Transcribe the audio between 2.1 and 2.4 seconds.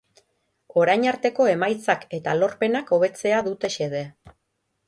eta